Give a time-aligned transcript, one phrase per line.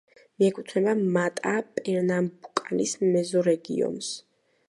[0.43, 4.13] მიეკუთვნება მატა-პერნამბუკანის მეზორეგიონს.